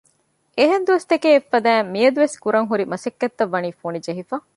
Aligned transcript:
އެހެން 0.57 0.85
ދުވަސް 0.87 1.07
ތަކޭ 1.11 1.27
އެއްފަދައިން 1.33 1.91
މިއަދުވެސް 1.93 2.37
ކުރަންހުރި 2.43 2.83
މަސައްކަތްތައް 2.91 3.51
ވަނީ 3.53 3.69
ފުނި 3.79 3.99
ޖެހިފަ 4.05 4.35